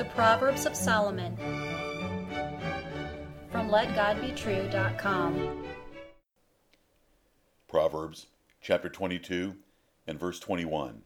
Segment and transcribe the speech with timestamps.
[0.00, 1.36] The Proverbs of Solomon
[3.52, 5.66] from LetGodBetrue.com.
[7.68, 8.28] Proverbs
[8.62, 9.56] chapter 22
[10.06, 11.02] and verse 21.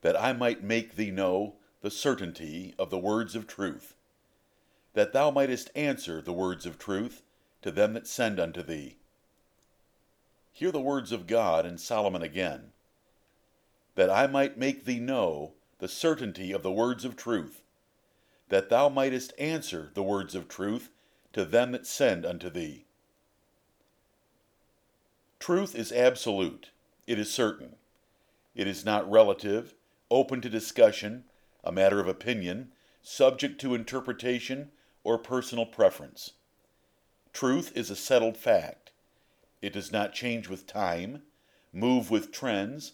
[0.00, 3.94] That I might make thee know the certainty of the words of truth,
[4.94, 7.22] that thou mightest answer the words of truth
[7.62, 8.96] to them that send unto thee.
[10.50, 12.72] Hear the words of God and Solomon again.
[13.94, 17.62] That I might make thee know the certainty of the words of truth,
[18.48, 20.90] that thou mightest answer the words of truth
[21.32, 22.84] to them that send unto thee.
[25.38, 26.70] Truth is absolute,
[27.06, 27.76] it is certain.
[28.54, 29.74] It is not relative,
[30.10, 31.24] open to discussion,
[31.62, 32.72] a matter of opinion,
[33.02, 34.70] subject to interpretation
[35.04, 36.32] or personal preference.
[37.32, 38.90] Truth is a settled fact.
[39.62, 41.22] It does not change with time,
[41.72, 42.92] move with trends,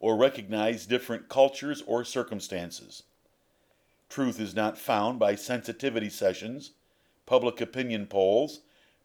[0.00, 3.04] or recognize different cultures or circumstances.
[4.14, 6.70] Truth is not found by sensitivity sessions,
[7.26, 8.60] public opinion polls,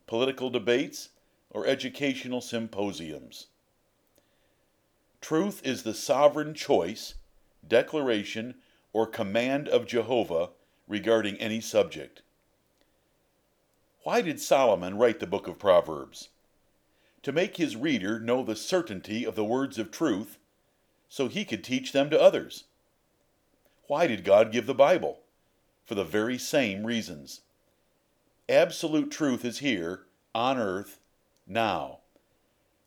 [0.06, 1.10] political debates,
[1.50, 3.48] or educational symposiums.
[5.20, 7.16] Truth is the sovereign choice,
[7.68, 8.58] declaration,
[8.94, 10.50] or command of Jehovah
[10.88, 12.22] regarding any subject.
[14.04, 16.30] Why did Solomon write the book of Proverbs?
[17.24, 20.38] To make his reader know the certainty of the words of truth
[21.08, 22.66] so he could teach them to others.
[23.90, 25.22] Why did God give the Bible?
[25.88, 27.42] For the very same reasons.
[28.48, 30.02] Absolute truth is here,
[30.36, 31.00] on earth,
[31.48, 31.98] now.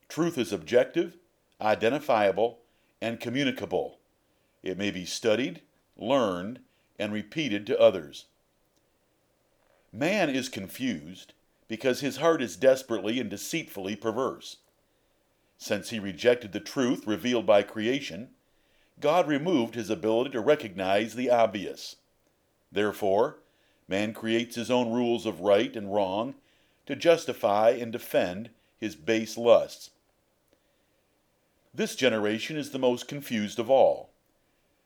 [0.09, 1.17] Truth is objective,
[1.61, 2.61] identifiable,
[3.00, 3.98] and communicable.
[4.62, 5.62] It may be studied,
[5.97, 6.61] learned,
[7.00, 8.27] and repeated to others.
[9.92, 11.33] Man is confused
[11.66, 14.59] because his heart is desperately and deceitfully perverse.
[15.59, 18.28] Since he rejected the truth revealed by creation,
[19.03, 21.97] God removed his ability to recognize the obvious.
[22.70, 23.39] Therefore,
[23.89, 26.36] man creates his own rules of right and wrong
[26.86, 29.91] to justify and defend his base lusts.
[31.75, 34.10] This generation is the most confused of all.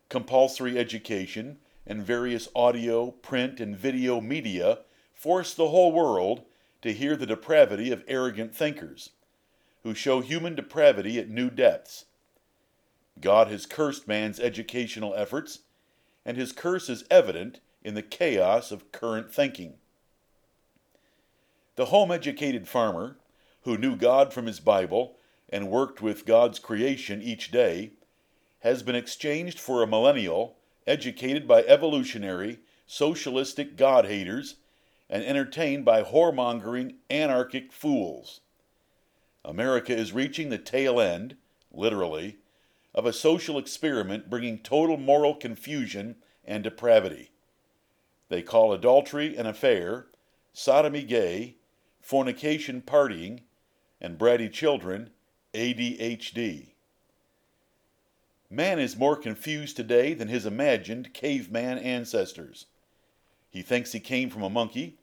[0.08, 4.78] Compulsory education and various audio, print, and video media
[5.14, 6.42] force the whole world
[6.80, 9.10] to hear the depravity of arrogant thinkers,
[9.82, 12.06] who show human depravity at new depths.
[13.21, 15.60] God has cursed man's educational efforts,
[16.25, 19.75] and his curse is evident in the chaos of current thinking.
[21.77, 23.16] The home educated farmer,
[23.62, 25.16] who knew God from his Bible
[25.49, 27.93] and worked with God's creation each day,
[28.60, 30.56] has been exchanged for a millennial
[30.87, 34.56] educated by evolutionary, socialistic God haters
[35.09, 38.41] and entertained by whoremongering, anarchic fools.
[39.44, 41.37] America is reaching the tail end,
[41.72, 42.38] literally,
[42.96, 47.30] of a social experiment bringing total moral confusion and depravity.
[48.28, 50.06] They call adultery an affair,
[50.52, 51.56] sodomy gay,
[52.00, 53.40] fornication partying,
[54.00, 55.10] and bratty children
[55.52, 56.68] ADHD.
[58.48, 62.66] Man is more confused today than his imagined caveman ancestors.
[63.50, 64.98] He thinks he came from a monkey,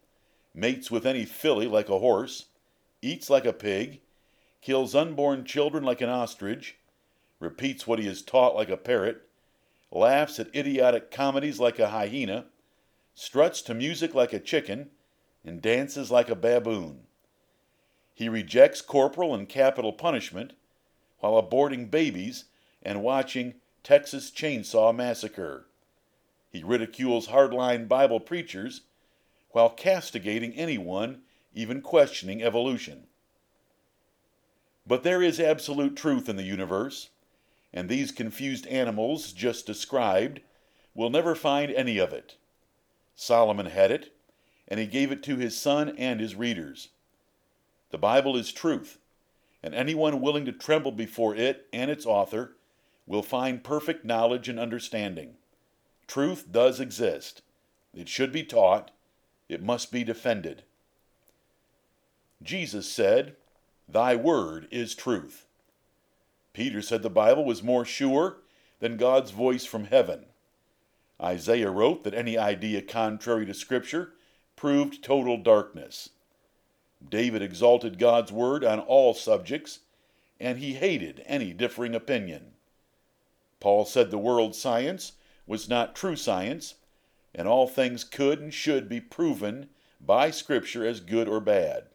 [0.54, 2.46] mates with any filly like a horse,
[3.02, 4.00] eats like a pig,
[4.62, 6.78] kills unborn children like an ostrich,
[7.44, 9.28] repeats what he is taught like a parrot,
[9.92, 12.46] laughs at idiotic comedies like a hyena,
[13.14, 14.90] struts to music like a chicken,
[15.46, 17.02] and dances like a baboon.
[18.14, 20.54] He rejects corporal and capital punishment
[21.20, 22.46] while aborting babies
[22.82, 25.68] and watching Texas Chainsaw Massacre.
[26.50, 28.82] He ridicules hardline Bible preachers
[29.52, 31.22] while castigating anyone
[31.54, 33.08] even questioning evolution.
[34.86, 37.10] But there is absolute truth in the universe,
[37.74, 40.42] and these confused animals just described
[40.94, 42.38] will never find any of it.
[43.16, 44.14] Solomon had it,
[44.68, 46.90] and he gave it to his son and his readers.
[47.90, 49.00] The Bible is truth,
[49.62, 52.56] and anyone willing to tremble before it and its author
[53.06, 55.36] will find perfect knowledge and understanding.
[56.08, 57.42] Truth does exist.
[57.94, 58.92] It should be taught.
[59.50, 60.64] It must be defended.
[62.42, 63.36] Jesus said,
[63.88, 65.46] Thy word is truth.
[66.54, 68.38] Peter said the Bible was more sure
[68.80, 70.26] than God's voice from heaven.
[71.22, 74.14] Isaiah wrote that any idea contrary to Scripture
[74.56, 76.10] proved total darkness.
[77.08, 79.80] David exalted God's word on all subjects,
[80.40, 82.54] and he hated any differing opinion.
[83.60, 85.14] Paul said the world's science
[85.48, 86.76] was not true science,
[87.34, 91.86] and all things could and should be proven by Scripture as good or bad.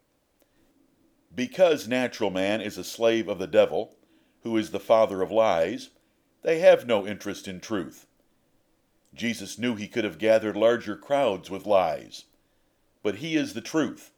[1.35, 3.95] Because natural man is a slave of the devil,
[4.43, 5.91] who is the father of lies,
[6.43, 8.07] they have no interest in truth.
[9.15, 12.25] Jesus knew he could have gathered larger crowds with lies.
[13.03, 14.13] But he is the truth.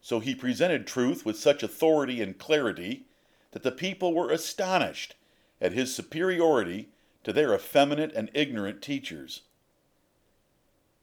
[0.00, 3.06] So he presented truth with such authority and clarity
[3.52, 5.14] that the people were astonished
[5.60, 6.88] at his superiority
[7.24, 9.42] to their effeminate and ignorant teachers.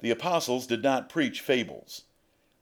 [0.02, 2.04] The apostles did not preach fables.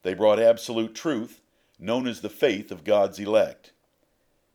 [0.04, 1.42] They brought absolute truth,
[1.80, 3.72] known as the faith of God's elect.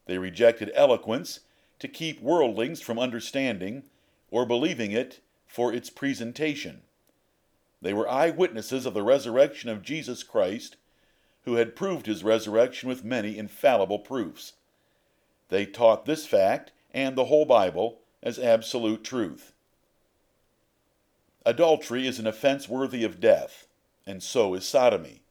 [0.06, 1.40] They rejected eloquence
[1.78, 3.84] to keep worldlings from understanding
[4.30, 6.82] or believing it for its presentation.
[7.80, 10.76] They were eyewitnesses of the resurrection of Jesus Christ,
[11.44, 14.54] who had proved his resurrection with many infallible proofs.
[15.48, 19.52] They taught this fact and the whole Bible as absolute truth.
[21.44, 23.66] Adultery is an offense worthy of death,
[24.06, 25.22] and so is sodomy.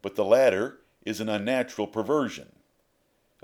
[0.00, 2.52] But the latter is an unnatural perversion.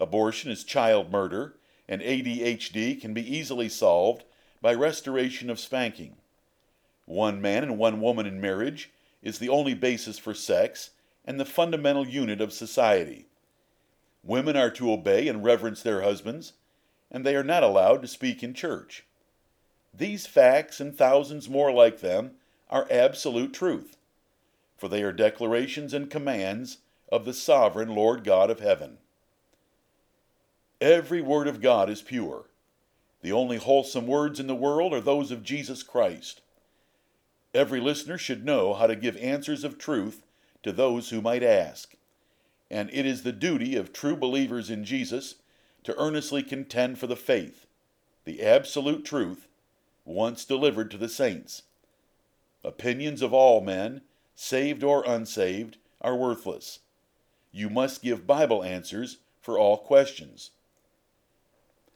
[0.00, 1.56] Abortion is child murder,
[1.87, 4.25] and ADHD can be easily solved
[4.62, 6.17] by restoration of spanking.
[7.05, 8.91] One man and one woman in marriage
[9.23, 10.91] is the only basis for sex
[11.26, 13.26] and the fundamental unit of society.
[14.23, 16.55] Women are to obey and reverence their husbands,
[17.11, 19.05] and they are not allowed to speak in church.
[19.93, 22.37] These facts and thousands more like them
[22.70, 23.99] are absolute truth,
[24.79, 26.79] for they are declarations and commands
[27.12, 28.99] of the sovereign Lord God of heaven.
[30.81, 32.47] Every word of God is pure.
[33.23, 36.41] The only wholesome words in the world are those of Jesus Christ.
[37.53, 40.23] Every listener should know how to give answers of truth
[40.62, 41.97] to those who might ask.
[42.71, 45.35] And it is the duty of true believers in Jesus
[45.85, 47.67] to earnestly contend for the faith,
[48.25, 49.49] the absolute truth,
[50.06, 51.65] once delivered to the saints.
[52.65, 54.03] Opinions of all men,
[54.35, 56.81] saved or unsaved, are worthless.
[57.53, 60.53] You must give Bible answers for all questions.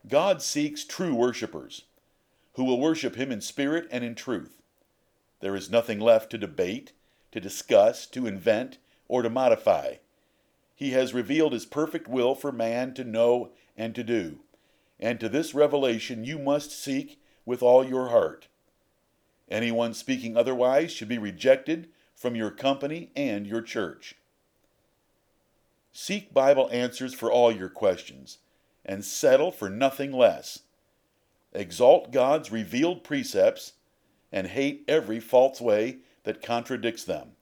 [0.08, 1.84] God seeks true worshippers
[2.54, 4.62] who will worship Him in spirit and in truth.
[5.40, 6.92] There is nothing left to debate,
[7.32, 8.78] to discuss, to invent,
[9.08, 9.96] or to modify.
[10.74, 14.40] He has revealed His perfect will for man to know and to do.
[15.00, 18.48] And to this revelation you must seek with all your heart.
[19.50, 24.14] Anyone speaking otherwise should be rejected from your company and your church.
[25.92, 28.38] Seek Bible answers for all your questions,
[28.84, 30.60] and settle for nothing less.
[31.52, 33.74] Exalt God's revealed precepts,
[34.32, 37.32] and hate every false way that contradicts them.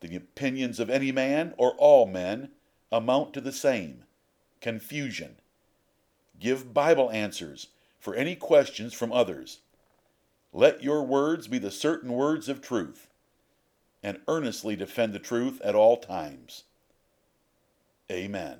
[0.00, 2.50] The opinions of any man or all men
[2.90, 4.04] amount to the same
[4.60, 5.36] confusion.
[6.40, 7.68] Give Bible answers
[8.00, 9.60] for any questions from others.
[10.52, 13.08] Let your words be the certain words of truth,
[14.02, 16.64] and earnestly defend the truth at all times.
[18.10, 18.58] Amen.